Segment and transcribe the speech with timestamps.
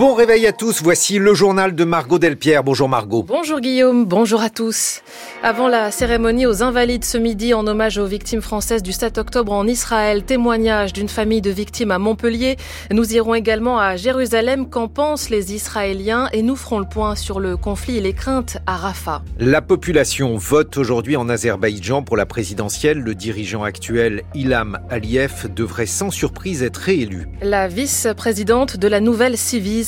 [0.00, 2.64] Bon réveil à tous, voici le journal de Margot Delpierre.
[2.64, 3.22] Bonjour Margot.
[3.22, 5.02] Bonjour Guillaume, bonjour à tous.
[5.42, 9.52] Avant la cérémonie aux Invalides ce midi en hommage aux victimes françaises du 7 octobre
[9.52, 12.56] en Israël, témoignage d'une famille de victimes à Montpellier.
[12.90, 14.70] Nous irons également à Jérusalem.
[14.70, 16.30] Qu'en pensent les Israéliens?
[16.32, 19.20] Et nous ferons le point sur le conflit et les craintes à Rafah.
[19.38, 23.00] La population vote aujourd'hui en Azerbaïdjan pour la présidentielle.
[23.00, 27.28] Le dirigeant actuel Ilham Aliyev devrait sans surprise être réélu.
[27.42, 29.36] La vice-présidente de la nouvelle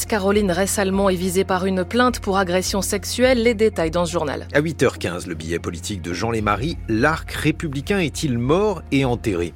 [0.07, 3.43] Caroline Ressalmont est visée par une plainte pour agression sexuelle.
[3.43, 4.47] Les détails dans ce journal.
[4.53, 6.77] À 8h15, le billet politique de Jean Lémarie.
[6.89, 9.55] L'arc républicain est-il mort et enterré?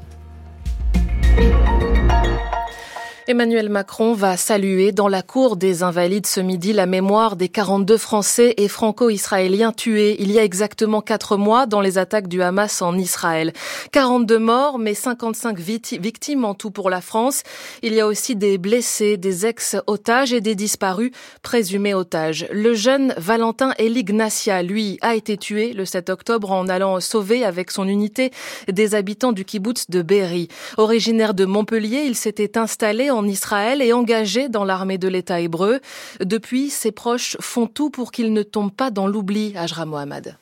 [3.29, 7.97] Emmanuel Macron va saluer dans la cour des Invalides ce midi la mémoire des 42
[7.97, 12.83] Français et Franco-Israéliens tués il y a exactement quatre mois dans les attaques du Hamas
[12.83, 13.53] en Israël.
[13.91, 17.43] 42 morts, mais 55 victimes en tout pour la France.
[17.83, 21.11] Il y a aussi des blessés, des ex-otages et des disparus
[21.43, 22.47] présumés otages.
[22.53, 27.73] Le jeune Valentin Elignacia, lui, a été tué le 7 octobre en allant sauver avec
[27.73, 28.31] son unité
[28.69, 30.47] des habitants du kibbutz de Berry.
[30.77, 35.81] Originaire de Montpellier, il s'était installé Israël et engagé dans l'armée de l'État hébreu.
[36.21, 40.37] Depuis, ses proches font tout pour qu'il ne tombe pas dans l'oubli, Ajra Mohamed.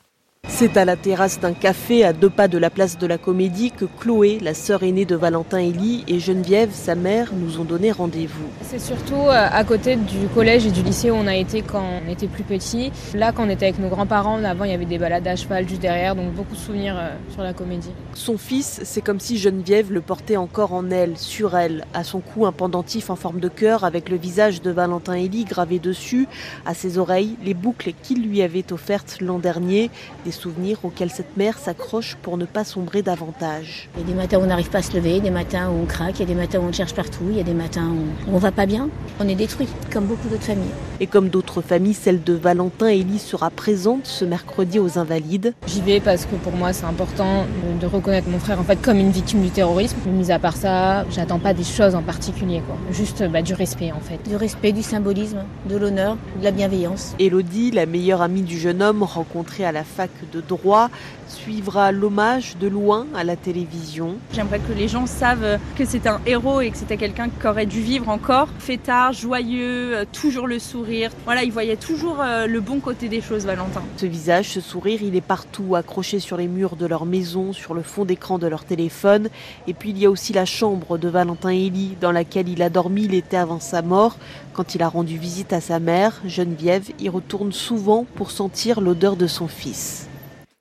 [0.47, 3.71] C'est à la terrasse d'un café à deux pas de la place de la Comédie
[3.71, 7.91] que Chloé, la sœur aînée de Valentin Elie, et Geneviève, sa mère, nous ont donné
[7.91, 8.45] rendez-vous.
[8.61, 11.83] C'est surtout euh, à côté du collège et du lycée où on a été quand
[11.83, 12.91] on était plus petit.
[13.13, 15.67] Là, quand on était avec nos grands-parents, avant il y avait des balades à cheval
[15.67, 17.91] juste derrière, donc beaucoup de souvenirs euh, sur la Comédie.
[18.13, 22.21] Son fils, c'est comme si Geneviève le portait encore en elle, sur elle, à son
[22.21, 26.27] cou un pendentif en forme de cœur avec le visage de Valentin Elie gravé dessus,
[26.65, 29.89] à ses oreilles les boucles qu'il lui avait offertes l'an dernier,
[30.23, 33.89] des souvenirs auxquels cette mère s'accroche pour ne pas sombrer davantage.
[33.95, 35.81] Il y a des matins où on n'arrive pas à se lever, des matins où
[35.81, 37.53] on craque, il y a des matins où on cherche partout, il y a des
[37.53, 37.89] matins
[38.27, 38.89] où on va pas bien.
[39.19, 40.69] On est détruit, comme beaucoup d'autres familles.
[40.99, 45.53] Et comme d'autres familles, celle de Valentin Elie sera présente ce mercredi aux Invalides.
[45.67, 47.45] J'y vais parce que pour moi c'est important
[47.79, 49.97] de reconnaître mon frère en fait comme une victime du terrorisme.
[50.05, 52.77] Mais mis à part ça, j'attends pas des choses en particulier, quoi.
[52.91, 54.19] Juste bah, du respect en fait.
[54.29, 57.15] Du respect, du symbolisme, de l'honneur, de la bienveillance.
[57.19, 60.89] Elodie, la meilleure amie du jeune homme rencontré à la fac de droit,
[61.27, 64.15] suivra l'hommage de loin à la télévision.
[64.33, 67.65] J'aimerais que les gens savent que c'est un héros et que c'était quelqu'un qui aurait
[67.65, 68.47] dû vivre encore.
[68.59, 71.11] Fêtard, joyeux, euh, toujours le sourire.
[71.25, 73.81] Voilà, il voyait toujours euh, le bon côté des choses, Valentin.
[73.97, 77.73] Ce visage, ce sourire, il est partout, accroché sur les murs de leur maison, sur
[77.73, 79.29] le fond d'écran de leur téléphone.
[79.67, 82.69] Et puis il y a aussi la chambre de Valentin Elie, dans laquelle il a
[82.69, 84.17] dormi l'été avant sa mort.
[84.53, 89.15] Quand il a rendu visite à sa mère, Geneviève, y retourne souvent pour sentir l'odeur
[89.15, 90.07] de son fils.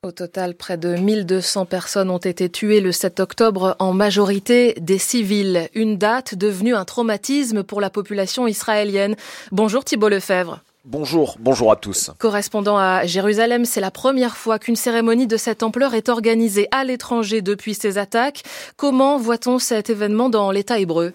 [0.05, 4.99] Au total, près de 1200 personnes ont été tuées le 7 octobre, en majorité des
[4.99, 5.71] civils.
[5.75, 9.17] Une date devenue un traumatisme pour la population israélienne.
[9.51, 10.61] Bonjour Thibault Lefebvre.
[10.85, 12.11] Bonjour, bonjour à tous.
[12.19, 16.85] Correspondant à Jérusalem, c'est la première fois qu'une cérémonie de cette ampleur est organisée à
[16.85, 18.43] l'étranger depuis ces attaques.
[18.77, 21.15] Comment voit-on cet événement dans l'État hébreu?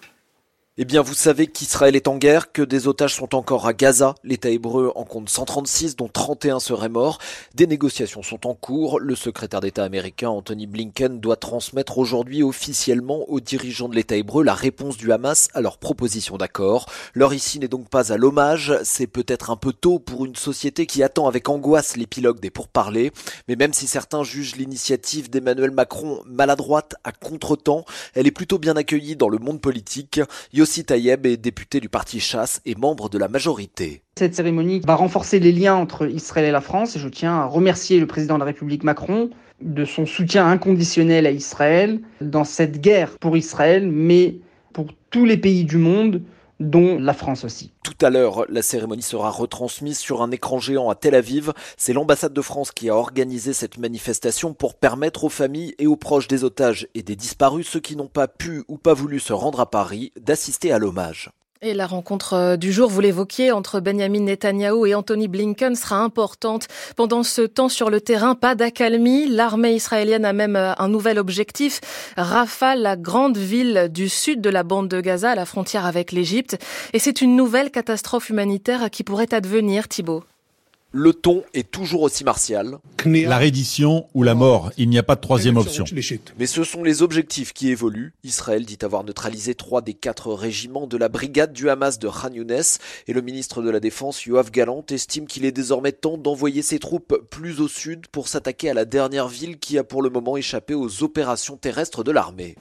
[0.82, 4.14] Eh bien, vous savez qu'Israël est en guerre, que des otages sont encore à Gaza.
[4.24, 7.18] L'État hébreu en compte 136, dont 31 seraient morts.
[7.54, 8.98] Des négociations sont en cours.
[8.98, 14.42] Le secrétaire d'État américain Anthony Blinken doit transmettre aujourd'hui officiellement aux dirigeants de l'État hébreu
[14.42, 16.86] la réponse du Hamas à leur proposition d'accord.
[17.12, 18.72] L'heure ici n'est donc pas à l'hommage.
[18.82, 23.12] C'est peut-être un peu tôt pour une société qui attend avec angoisse l'épilogue des pourparlers.
[23.48, 28.76] Mais même si certains jugent l'initiative d'Emmanuel Macron maladroite à contre-temps, elle est plutôt bien
[28.76, 30.22] accueillie dans le monde politique.
[30.78, 34.02] Tayeb est député du parti Chasse et membre de la majorité.
[34.16, 37.46] Cette cérémonie va renforcer les liens entre Israël et la France et je tiens à
[37.46, 42.80] remercier le président de la République Macron de son soutien inconditionnel à Israël dans cette
[42.80, 44.36] guerre pour Israël, mais
[44.72, 46.22] pour tous les pays du monde
[46.60, 47.72] dont la France aussi.
[47.82, 51.52] Tout à l'heure, la cérémonie sera retransmise sur un écran géant à Tel Aviv.
[51.76, 55.96] C'est l'ambassade de France qui a organisé cette manifestation pour permettre aux familles et aux
[55.96, 59.32] proches des otages et des disparus, ceux qui n'ont pas pu ou pas voulu se
[59.32, 61.30] rendre à Paris, d'assister à l'hommage.
[61.62, 65.98] Et la rencontre euh, du jour, vous l'évoquiez, entre Benjamin Netanyahu et Anthony Blinken sera
[65.98, 66.68] importante.
[66.96, 69.26] Pendant ce temps sur le terrain, pas d'accalmie.
[69.26, 71.82] L'armée israélienne a même euh, un nouvel objectif.
[72.16, 76.12] Rafah, la grande ville du sud de la bande de Gaza, à la frontière avec
[76.12, 76.56] l'Égypte.
[76.94, 80.24] Et c'est une nouvelle catastrophe humanitaire qui pourrait advenir, Thibault.
[80.92, 82.78] Le ton est toujours aussi martial.
[83.04, 85.84] La reddition ou la mort, il n'y a pas de troisième option.
[86.36, 88.12] Mais ce sont les objectifs qui évoluent.
[88.24, 92.32] Israël dit avoir neutralisé trois des quatre régiments de la brigade du Hamas de Khan
[92.34, 92.62] Younes
[93.06, 96.80] et le ministre de la Défense, Yoav Galant, estime qu'il est désormais temps d'envoyer ses
[96.80, 100.36] troupes plus au sud pour s'attaquer à la dernière ville qui a pour le moment
[100.36, 102.56] échappé aux opérations terrestres de l'armée.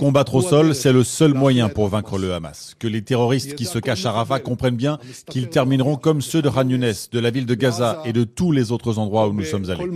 [0.00, 2.74] Combattre au sol, c'est le seul moyen pour vaincre le Hamas.
[2.80, 4.98] Que les terroristes qui se cachent à Rafah comprennent bien
[5.30, 8.52] qu'ils termineront comme ceux de Khan Younes de la ville de Gaza et de tous
[8.52, 9.88] les autres endroits où nous sommes allés.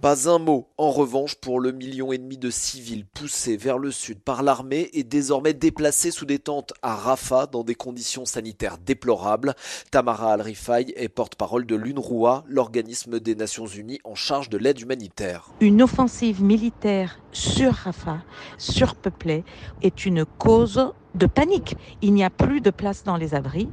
[0.00, 3.90] Pas un mot, en revanche, pour le million et demi de civils poussés vers le
[3.90, 8.78] sud par l'armée et désormais déplacés sous des tentes à Rafah dans des conditions sanitaires
[8.78, 9.54] déplorables.
[9.90, 15.50] Tamara Al-Rifai est porte-parole de l'UNRWA, l'organisme des Nations Unies en charge de l'aide humanitaire.
[15.60, 18.22] Une offensive militaire sur Rafah,
[18.58, 19.44] surpeuplée,
[19.82, 21.76] est une cause de panique.
[22.02, 23.68] Il n'y a plus de place dans les abris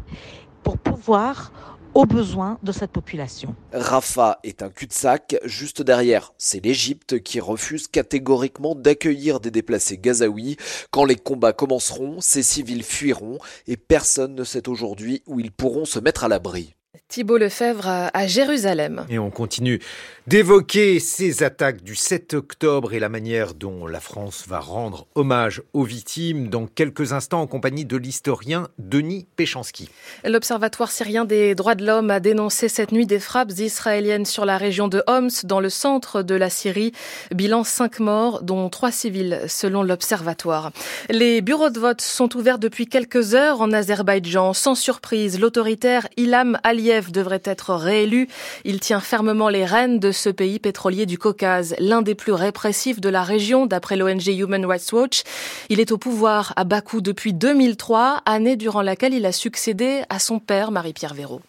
[0.67, 1.53] pour pouvoir
[1.93, 3.55] aux besoins de cette population.
[3.71, 5.37] Rafah est un cul-de-sac.
[5.45, 10.57] Juste derrière, c'est l'Égypte qui refuse catégoriquement d'accueillir des déplacés gazaouis.
[10.91, 15.85] Quand les combats commenceront, ces civils fuiront et personne ne sait aujourd'hui où ils pourront
[15.85, 16.76] se mettre à l'abri.
[17.09, 19.05] Thibault Lefebvre à Jérusalem.
[19.09, 19.79] Et on continue
[20.27, 25.61] d'évoquer ces attaques du 7 octobre et la manière dont la France va rendre hommage
[25.71, 29.89] aux victimes dans quelques instants en compagnie de l'historien Denis Péchanski.
[30.25, 34.57] L'Observatoire syrien des droits de l'homme a dénoncé cette nuit des frappes israéliennes sur la
[34.57, 36.91] région de Homs, dans le centre de la Syrie.
[37.33, 40.71] Bilan 5 morts, dont 3 civils, selon l'Observatoire.
[41.09, 44.51] Les bureaux de vote sont ouverts depuis quelques heures en Azerbaïdjan.
[44.51, 48.27] Sans surprise, l'autoritaire Ilham Aliyev devrait être réélu.
[48.65, 52.99] Il tient fermement les rênes de ce pays pétrolier du Caucase, l'un des plus répressifs
[52.99, 55.23] de la région d'après l'ONG Human Rights Watch.
[55.69, 60.19] Il est au pouvoir à Bakou depuis 2003, année durant laquelle il a succédé à
[60.19, 61.41] son père Marie-Pierre Véraud.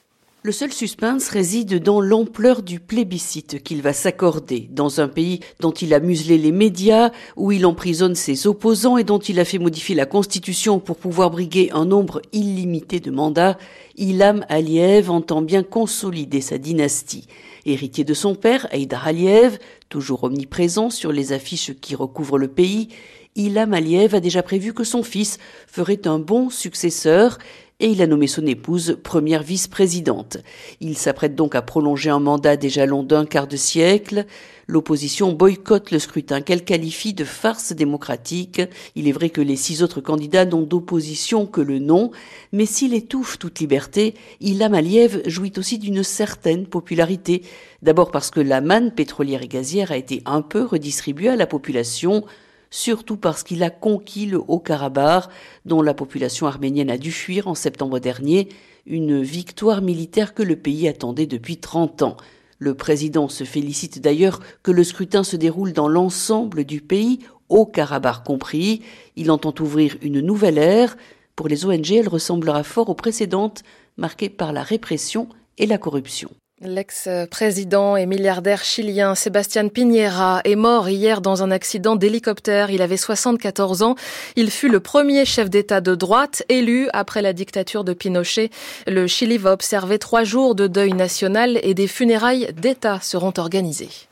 [0.45, 5.73] Le seul suspense réside dans l'ampleur du plébiscite qu'il va s'accorder dans un pays dont
[5.73, 9.59] il a muselé les médias, où il emprisonne ses opposants et dont il a fait
[9.59, 13.59] modifier la constitution pour pouvoir briguer un nombre illimité de mandats.
[13.97, 17.27] Ilham Aliyev entend bien consolider sa dynastie.
[17.67, 19.59] Héritier de son père, Haïdar Aliyev,
[19.89, 22.91] toujours omniprésent sur les affiches qui recouvrent le pays,
[23.35, 27.39] Ilham Aliyev a déjà prévu que son fils ferait un bon successeur
[27.81, 30.39] et il a nommé son épouse première vice-présidente.
[30.81, 34.27] Il s'apprête donc à prolonger un mandat déjà long d'un quart de siècle.
[34.67, 38.61] L'opposition boycotte le scrutin qu'elle qualifie de farce démocratique.
[38.97, 42.11] Il est vrai que les six autres candidats n'ont d'opposition que le nom,
[42.53, 47.43] mais s'il étouffe toute liberté, Ilham Aliyev jouit aussi d'une certaine popularité.
[47.83, 51.47] D'abord parce que la manne pétrolière et gazière a été un peu redistribuée à la
[51.47, 52.25] population,
[52.71, 55.29] surtout parce qu'il a conquis le Haut-Karabakh,
[55.65, 58.49] dont la population arménienne a dû fuir en septembre dernier,
[58.87, 62.17] une victoire militaire que le pays attendait depuis 30 ans.
[62.59, 67.67] Le président se félicite d'ailleurs que le scrutin se déroule dans l'ensemble du pays, au
[67.67, 68.83] Karabakh compris.
[69.17, 70.97] Il entend ouvrir une nouvelle ère.
[71.37, 73.63] Pour les ONG, elle ressemblera fort aux précédentes,
[73.97, 76.31] marquées par la répression et la corruption.
[76.61, 82.71] L'ex-président et milliardaire chilien Sébastien Piñera est mort hier dans un accident d'hélicoptère.
[82.73, 83.95] Il avait 74 ans.
[84.35, 88.51] Il fut le premier chef d'État de droite élu après la dictature de Pinochet.
[88.89, 94.09] Le Chili va observer trois jours de deuil national et des funérailles d'État seront organisées.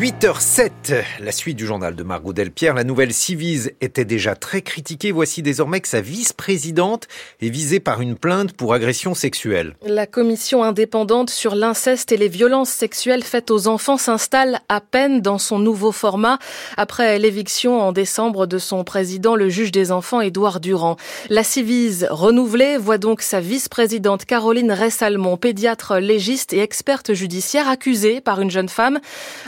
[0.00, 2.72] 8h07, la suite du journal de Margot Delpierre.
[2.72, 5.12] La nouvelle Civise était déjà très critiquée.
[5.12, 7.06] Voici désormais que sa vice-présidente
[7.42, 9.76] est visée par une plainte pour agression sexuelle.
[9.84, 15.20] La commission indépendante sur l'inceste et les violences sexuelles faites aux enfants s'installe à peine
[15.20, 16.38] dans son nouveau format
[16.78, 20.96] après l'éviction en décembre de son président, le juge des enfants, Édouard Durand.
[21.28, 28.22] La Civise renouvelée voit donc sa vice-présidente Caroline Ressalmon, pédiatre légiste et experte judiciaire, accusée
[28.22, 28.98] par une jeune femme.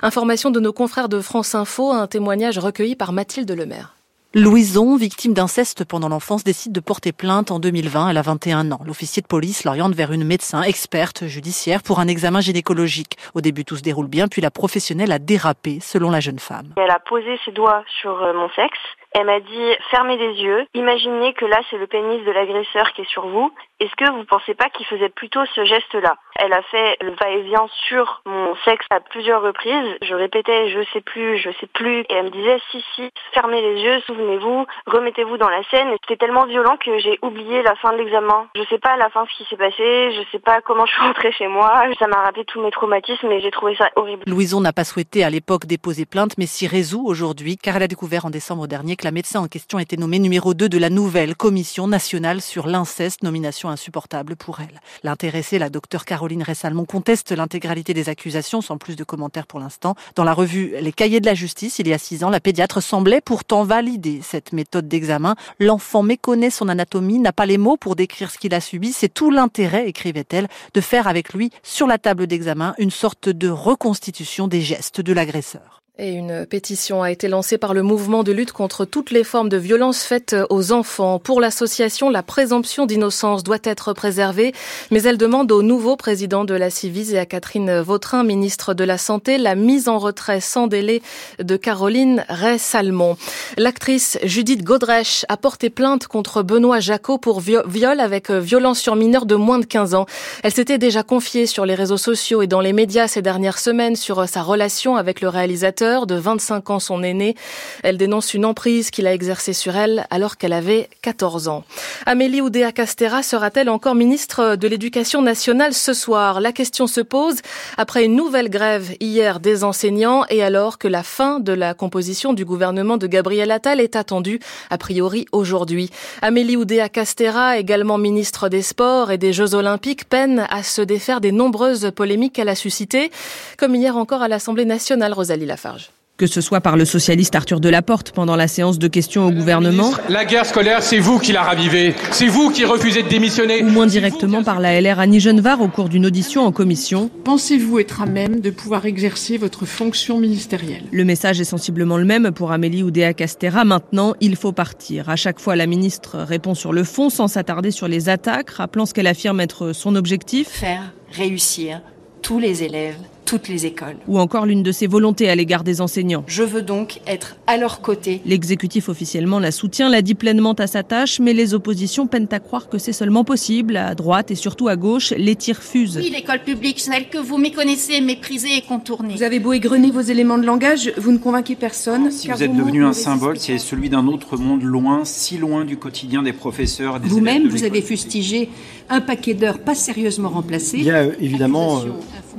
[0.03, 4.02] Information de nos confrères de France Info, un témoignage recueilli par Mathilde Lemaire.
[4.35, 8.09] Louison, victime d'inceste pendant l'enfance, décide de porter plainte en 2020.
[8.09, 8.81] Elle a 21 ans.
[8.87, 13.19] L'officier de police l'oriente vers une médecin experte judiciaire pour un examen gynécologique.
[13.35, 16.73] Au début, tout se déroule bien, puis la professionnelle a dérapé, selon la jeune femme.
[16.79, 18.79] Elle a posé ses doigts sur euh, mon sexe.
[19.15, 23.03] Elle m'a dit fermez les yeux, imaginez que là c'est le pénis de l'agresseur qui
[23.03, 23.53] est sur vous.
[23.79, 26.17] Est-ce que vous pensez pas qu'il faisait plutôt ce geste-là?
[26.37, 29.99] Elle a fait le va-et-vient sur mon sexe à plusieurs reprises.
[30.01, 33.61] Je répétais je sais plus, je sais plus et elle me disait si si, fermez
[33.61, 35.89] les yeux, souvenez-vous, remettez-vous dans la scène.
[36.03, 38.47] C'était tellement violent que j'ai oublié la fin de l'examen.
[38.55, 40.93] Je sais pas à la fin ce qui s'est passé, je sais pas comment je
[40.93, 41.85] suis rentrée chez moi.
[41.99, 44.23] Ça m'a rappelé tous mes traumatismes et j'ai trouvé ça horrible.
[44.27, 47.89] Louison n'a pas souhaité à l'époque déposer plainte, mais s'y résout aujourd'hui, car elle a
[47.89, 50.91] découvert en décembre dernier que la médecin en question était nommée numéro 2 de la
[50.91, 54.81] nouvelle commission nationale sur l'inceste, nomination insupportable pour elle.
[55.03, 59.95] L'intéressée, la docteure Caroline Ressalmon, conteste l'intégralité des accusations, sans plus de commentaires pour l'instant.
[60.15, 62.83] Dans la revue Les Cahiers de la Justice, il y a six ans, la pédiatre
[62.83, 65.35] semblait pourtant valider cette méthode d'examen.
[65.59, 68.93] L'enfant méconnaît son anatomie, n'a pas les mots pour décrire ce qu'il a subi.
[68.93, 73.49] C'est tout l'intérêt, écrivait-elle, de faire avec lui, sur la table d'examen, une sorte de
[73.49, 75.82] reconstitution des gestes de l'agresseur.
[75.99, 79.51] Et une pétition a été lancée par le mouvement de lutte contre toutes les formes
[79.51, 81.19] de violence faites aux enfants.
[81.19, 84.55] Pour l'association, la présomption d'innocence doit être préservée,
[84.91, 88.85] mais elle demande au nouveau président de la Civise et à Catherine Vautrin, ministre de
[88.85, 91.03] la Santé, la mise en retrait sans délai
[91.39, 93.19] de Caroline Ray-Salmon.
[93.59, 99.27] L'actrice Judith Godrèche a porté plainte contre Benoît Jacot pour viol avec violence sur mineur
[99.27, 100.07] de moins de 15 ans.
[100.43, 103.95] Elle s'était déjà confiée sur les réseaux sociaux et dans les médias ces dernières semaines
[103.95, 107.37] sur sa relation avec le réalisateur de 25 ans son aîné.
[107.83, 111.65] Elle dénonce une emprise qu'il a exercée sur elle alors qu'elle avait 14 ans.
[112.07, 116.41] Amélie Oudéa-Castera sera-t-elle encore ministre de l'Éducation nationale ce soir?
[116.41, 117.37] La question se pose
[117.77, 122.33] après une nouvelle grève hier des enseignants et alors que la fin de la composition
[122.33, 125.91] du gouvernement de Gabriel Attal est attendue a priori aujourd'hui.
[126.23, 131.33] Amélie Oudéa-Castera, également ministre des Sports et des Jeux Olympiques, peine à se défaire des
[131.33, 133.11] nombreuses polémiques qu'elle a suscitées,
[133.59, 135.82] comme hier encore à l'Assemblée nationale, Rosalie Lafarge
[136.17, 139.93] que ce soit par le socialiste Arthur Delaporte pendant la séance de questions au gouvernement.
[140.09, 141.95] La guerre scolaire, c'est vous qui la ravivez.
[142.11, 143.63] C'est vous qui refusez de démissionner.
[143.63, 147.11] Ou moins directement par la LR Annie Genevard au cours d'une audition en commission.
[147.25, 150.85] Pensez-vous être à même de pouvoir exercer votre fonction ministérielle?
[150.93, 153.65] Le message est sensiblement le même pour Amélie Oudéa Castera.
[153.65, 155.09] Maintenant, il faut partir.
[155.09, 158.87] À chaque fois, la ministre répond sur le fond sans s'attarder sur les attaques, rappelant
[158.87, 160.49] ce qu'elle affirme être son objectif.
[160.49, 161.81] Faire réussir
[162.23, 163.97] tous les élèves toutes les écoles.
[164.09, 166.25] Ou encore l'une de ses volontés à l'égard des enseignants.
[166.27, 168.21] Je veux donc être à leur côté.
[168.27, 172.41] L'exécutif officiellement la soutient, la dit pleinement à sa tâche, mais les oppositions peinent à
[172.41, 173.77] croire que c'est seulement possible.
[173.77, 175.97] À droite et surtout à gauche, les tirs fusent.
[175.97, 179.15] Oui, l'école publique, celle que vous méconnaissez, méprisez et contournez.
[179.15, 182.11] Vous avez beau égrener vos éléments de langage, vous ne convainquez personne.
[182.11, 185.77] Si vous êtes devenu un symbole, c'est celui d'un autre monde loin, si loin du
[185.77, 187.01] quotidien des professeurs.
[187.03, 188.49] Vous-même, vous avez fustigé
[188.89, 190.79] un paquet d'heures pas sérieusement remplacées.
[190.79, 191.85] Il y a évidemment euh,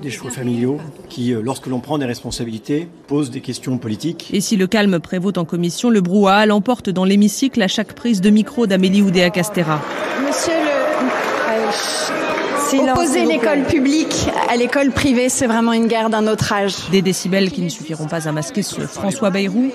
[0.02, 0.78] des choix familiaux
[1.10, 4.30] qui, euh, lorsque l'on prend des responsabilités, posent des questions politiques.
[4.34, 8.22] Et si le calme prévaut en commission, le brouhaha l'emporte dans l'hémicycle à chaque prise
[8.22, 9.82] de micro d'Amélie Oudéa Castera.
[10.26, 10.74] Monsieur le...
[12.82, 16.74] Opposer l'école publique à l'école privée, c'est vraiment une guerre d'un autre âge.
[16.92, 19.72] Des décibels qui ne suffiront pas à masquer ce François Bayrou,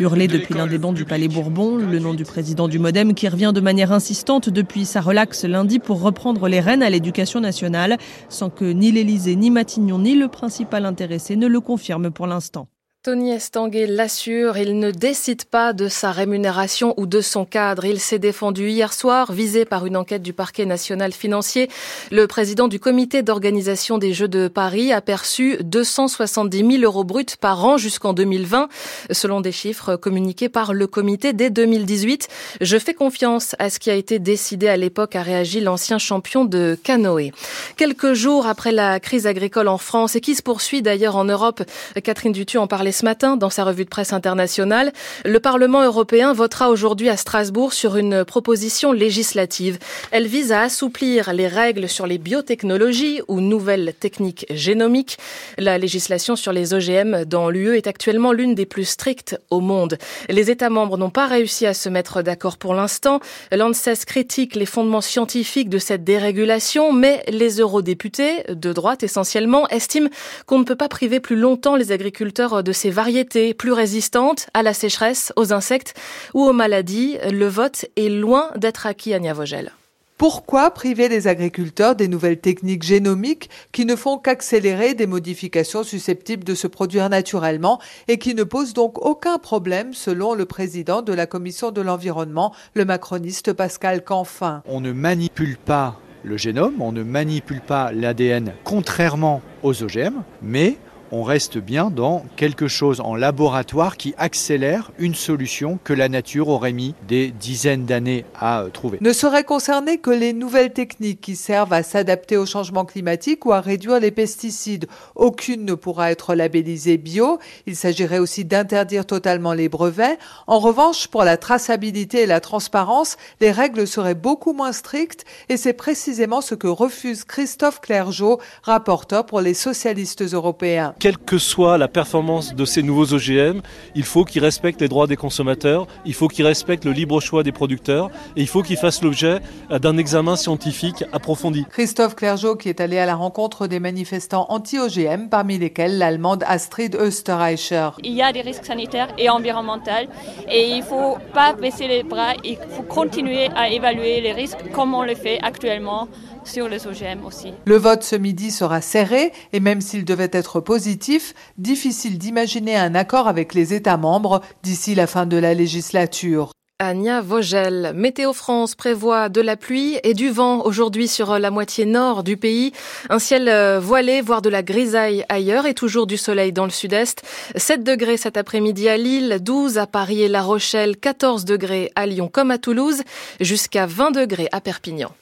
[0.00, 3.28] Hurlé depuis l'un des bancs du Palais Bourbon, le nom du président du Modem qui
[3.28, 7.96] revient de manière insistante depuis sa relaxe lundi pour reprendre les rênes à l'éducation nationale,
[8.28, 12.68] sans que ni l'Élysée, ni Matignon, ni le principal intéressé ne le confirment pour l'instant.
[13.04, 17.84] Tony Estanguet l'assure, il ne décide pas de sa rémunération ou de son cadre.
[17.84, 21.68] Il s'est défendu hier soir, visé par une enquête du parquet national financier.
[22.10, 27.26] Le président du comité d'organisation des Jeux de Paris a perçu 270 000 euros bruts
[27.38, 28.70] par an jusqu'en 2020,
[29.10, 32.28] selon des chiffres communiqués par le comité dès 2018.
[32.62, 36.46] Je fais confiance à ce qui a été décidé à l'époque, a réagi l'ancien champion
[36.46, 37.32] de canoë.
[37.76, 41.62] Quelques jours après la crise agricole en France et qui se poursuit d'ailleurs en Europe,
[42.02, 44.92] Catherine Dutu en parlait ce matin dans sa revue de presse internationale.
[45.24, 49.78] Le Parlement européen votera aujourd'hui à Strasbourg sur une proposition législative.
[50.10, 55.18] Elle vise à assouplir les règles sur les biotechnologies ou nouvelles techniques génomiques.
[55.58, 59.98] La législation sur les OGM dans l'UE est actuellement l'une des plus strictes au monde.
[60.28, 63.20] Les États membres n'ont pas réussi à se mettre d'accord pour l'instant.
[63.50, 70.10] L'ANSES critique les fondements scientifiques de cette dérégulation, mais les eurodéputés, de droite essentiellement, estiment
[70.46, 74.46] qu'on ne peut pas priver plus longtemps les agriculteurs de ces ces variétés plus résistantes
[74.52, 75.94] à la sécheresse, aux insectes
[76.34, 77.16] ou aux maladies.
[77.32, 79.72] Le vote est loin d'être acquis à Niavogel.
[80.18, 86.44] Pourquoi priver les agriculteurs des nouvelles techniques génomiques qui ne font qu'accélérer des modifications susceptibles
[86.44, 91.14] de se produire naturellement et qui ne posent donc aucun problème selon le président de
[91.14, 94.62] la commission de l'environnement, le macroniste Pascal Canfin?
[94.66, 100.76] On ne manipule pas le génome, on ne manipule pas l'ADN contrairement aux OGM, mais
[101.14, 106.48] on reste bien dans quelque chose en laboratoire qui accélère une solution que la nature
[106.48, 108.98] aurait mis des dizaines d'années à euh, trouver.
[109.00, 113.52] Ne seraient concernées que les nouvelles techniques qui servent à s'adapter au changement climatique ou
[113.52, 114.86] à réduire les pesticides.
[115.14, 117.38] Aucune ne pourra être labellisée bio.
[117.66, 120.18] Il s'agirait aussi d'interdire totalement les brevets.
[120.48, 125.56] En revanche, pour la traçabilité et la transparence, les règles seraient beaucoup moins strictes et
[125.56, 130.92] c'est précisément ce que refuse Christophe Clergeau, rapporteur pour les socialistes européens.
[131.04, 133.60] Quelle que soit la performance de ces nouveaux OGM,
[133.94, 137.42] il faut qu'ils respectent les droits des consommateurs, il faut qu'ils respectent le libre choix
[137.42, 141.66] des producteurs et il faut qu'ils fassent l'objet d'un examen scientifique approfondi.
[141.70, 146.94] Christophe Clergeau qui est allé à la rencontre des manifestants anti-OGM, parmi lesquels l'allemande Astrid
[146.94, 147.90] Österreicher.
[148.02, 150.08] Il y a des risques sanitaires et environnementaux
[150.50, 154.70] et il ne faut pas baisser les bras, il faut continuer à évaluer les risques
[154.72, 156.08] comme on le fait actuellement
[156.44, 157.52] sur les OGM aussi.
[157.64, 162.94] Le vote ce midi sera serré et même s'il devait être positif, difficile d'imaginer un
[162.94, 166.50] accord avec les États membres d'ici la fin de la législature.
[166.80, 167.92] Ania Vogel.
[167.94, 172.36] Météo France prévoit de la pluie et du vent aujourd'hui sur la moitié nord du
[172.36, 172.72] pays.
[173.10, 176.70] Un ciel euh, voilé, voire de la grisaille ailleurs et toujours du soleil dans le
[176.70, 177.22] sud-est.
[177.54, 182.06] 7 degrés cet après-midi à Lille, 12 à Paris et La Rochelle, 14 degrés à
[182.06, 183.02] Lyon comme à Toulouse,
[183.40, 185.12] jusqu'à 20 degrés à Perpignan.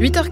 [0.00, 0.30] 8h15.